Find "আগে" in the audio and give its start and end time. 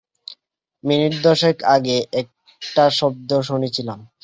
1.75-1.97